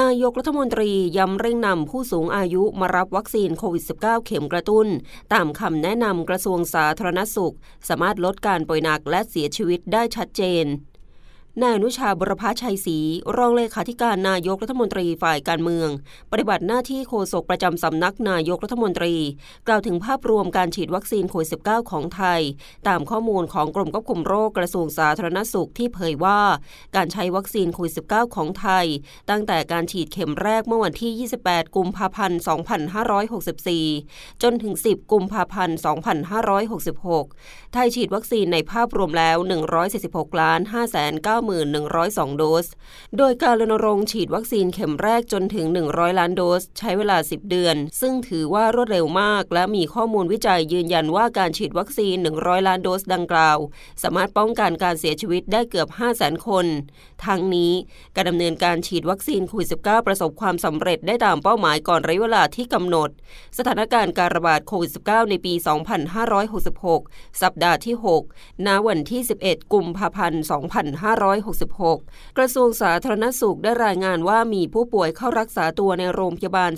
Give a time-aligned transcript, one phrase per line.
[0.00, 4.86] นายกรัฐมนตรีย้ำเร่งนำผู้สูงอายุมารับวัคซีนโควิด -19 เข็มกระตุ้น
[5.32, 7.54] ตามคำแนะนำกระทรวงสาธารณสุข
[7.88, 10.64] สามารถลดการป่วยหนักและเสียชีวิตได้ชัดเจน
[11.62, 12.98] นายอนุชาบุรพชัยศรี
[13.36, 15.88] รองเลขาธิการนายกรัฐมนตรีฝ่ายการเมือง
[16.32, 19.14] ปฏิบัติหน้าที่โฆษกประจำสำนักนายกรัฐมนตรี
[19.66, 22.40] กล่าวถึงภาพรวมการฉีดวัคซีนโควิด -19 ของไทย
[22.88, 26.40] ตามข้อมูลของกรมควบคุมโรคกระทรวงสาธารณสุขที่เผยว่า
[26.96, 28.86] การใช้วัคซีนโควิด -19 ของไทย
[29.30, 32.40] ตั้งแต่การฉีดเข็มแรกเมื่อวันที่ 28 กุมภาพันธ์
[33.80, 35.78] 2564 จนถึง 10 กุมภาพันธ์
[37.16, 39.36] 2566 ไทยฉีดวัคซีนในภาพรวมแล้ว
[39.88, 40.76] 146ล้าน5
[41.26, 41.45] 9
[41.88, 42.66] 1,102 โดส
[43.18, 53.58] โดยการรณรงค์ฉีดวัคซีนเข็มแรกจนถึง 100 ล้านโดส ใช้เวลา 10 เดือน ซึ่งถือว่ารวดเร็วมาก และมีข้อมูลวิจัยยืนยันว่าการฉีดวัคซีน 100 ล้านโดสดังกล่าว
[54.02, 56.66] สามารถป้องกันการเสียชีวิตได้เกือบ 5 0 0 0 0 0 คน
[57.26, 57.72] ทั้งนี้
[58.16, 63.10] การดำเนินการฉีดวัคซีนโควิด -19 ประสบความสำเร็จได้ตามเป้าหมายก่อนระยะเวลาที่กำหนด
[63.58, 65.54] สถานการณ์การระบาดโควิด -19 ในปี
[66.46, 67.94] 2566 สัปดาห์ที่
[68.30, 70.42] 6 ณ วันที่ 11 กุมภาพันธ์
[71.36, 76.72] 2566 กระทรวงสาธารณสุขได้รายงานว่ามีผู้ป่วยเข้ารักษาตัวในโรงพยาบาล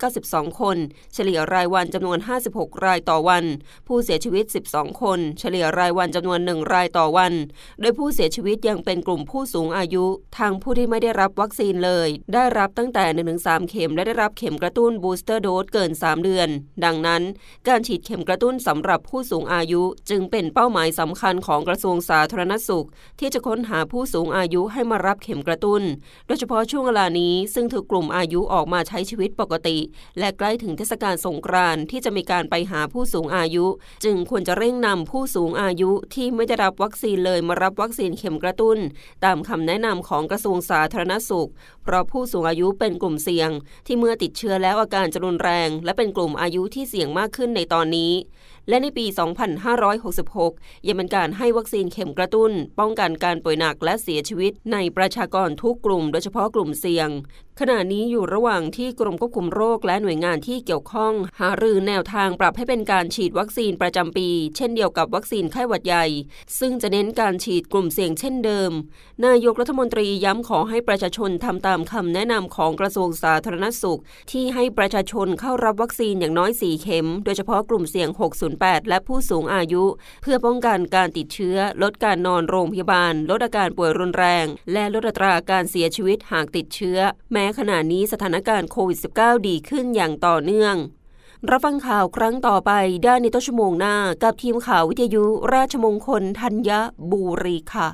[0.00, 0.76] 392 คน
[1.14, 2.18] เฉลี่ยรายวันจำนวน
[2.50, 3.44] 56 รายต่อวัน
[3.86, 7.32] ผู้เสียชีวิต 12 คน เฉลี่ยรายวันจำนวน 1 รายต่อวัน
[7.80, 10.04] โดยผู้เสียชีวิตยังเป็นกลุ่มผู้สูงอายุ
[10.38, 13.04] ทางผู้ที่ไม่ได้รับวัคซีนเลย ได้รับตั้งแต่
[13.38, 16.48] 1-3 เข็มและได้รับเข็มกระตุ้นบูสเตอร์โดสเกิน 3 เดือน
[16.84, 17.22] ดังนั้น
[17.68, 22.86] การฉีดเข็มกระตุ้นสำหรับผู้สูงอายุ จึงเป็นเป้าหมายสำคัญของกระทรวงสาธารณสุข
[23.20, 25.82] ที่จะค้นหาผู้สูงอายุให้มารับเข็มกระตุ้น
[26.26, 29.78] โดยเฉพาะช่วงเวลานี้ซึ่งถือกลุ่มอายุออกมาใช้ชีวิตปกติ
[30.18, 33.66] และใกล้ถึงเทศกาลสงกรานต์ที่จะมีการไปหาผู้สูงอายุ
[34.04, 38.78] จึงควรจะเร่งนำผู้สูงอายุที่ไม่ได้รับวัคซีนเลยมารับวัคซีนเข็มกระตุ้น
[39.24, 41.50] ตามคำแนะนำของกระทรวงสาธารณสุข
[41.82, 43.50] เพราะผู้สูงอายุเป็นกลุ่มเสี่ยง
[43.86, 48.12] ที่เมื่อติดเชื้อแล้วอาการจะรุนแรง และเป็นกลุ่มอายุที่เสี่ยงมากขึ้นในตอนนี้
[48.68, 49.06] และในปี
[49.76, 57.08] 2566 ยังเป็นการให้วัคซีนเข็มกระตุ้น ป้องกันการป่วยหนักและเสียชีวิตในประชากรทุกกลุ่ม โดยเฉพาะกลุ่มเสี่ยง
[57.60, 66.06] ขณะนี้อยู่ระหว่างที่กรมควบคุมโรคและหน่วยงานที่เกี่ยวข้อง หารือแนวทางปรับให้เป็นการฉีดวัคซีนประจำปี เช่นเดียวกับวัคซีนไข้หวัดใหญ่
[66.58, 68.70] ซึ่งจะเน้นการฉีดกลุ่มเสี่ยงเช่นเดิม
[69.26, 74.00] นายกรัฐมนตรีย้ำขอให้ประชาชนทำตามคำแนะนำของกระทรวงสาธารณสุข
[74.32, 78.08] ที่ให้ประชาชนเข้ารับวัคซีนอย่างน้อย 4 เข็ม โดยเฉพาะกลุ่มเสี่ยง
[78.50, 79.84] 608 และผู้สูงอายุ
[80.22, 87.00] เพื่อป้องกันการติดเชื้อ ลดการนอนโรงพยาบาล ลดอาการป่วยรุนแรง และลดอัตราการเสียชีวิตหากติดเชื้อ
[87.32, 90.74] แม้ขณะนี้สถานการณ์โควิด -19 ดีขึ้นอย่างต่อเนื่อง
[91.50, 92.72] รับฟังข่าวครั้งต่อไป
[93.04, 95.24] ได้ในต้นชั่วโมงหน้า กับทีมข่าววิทยุ
[95.54, 96.70] ราชมงคลธัญ
[97.10, 97.88] บุรีค่ะ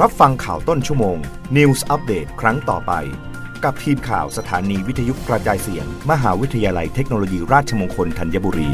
[0.00, 1.16] รับฟังข่าวต้นชั่วโมง
[1.56, 2.92] News อัปเดตครั้งต่อไป
[3.64, 8.70] กับทีมข่าวสถานีวิทยุกระจายเสียง มหาวิทยาลัยเทคโนโลยีราชมงคลธัญบุรี